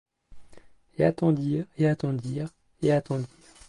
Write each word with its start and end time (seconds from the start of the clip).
Et 0.97 1.03
attendirent, 1.03 1.67
et 1.77 1.85
attendirent, 1.87 2.49
et 2.81 2.91
attendirent... 2.91 3.29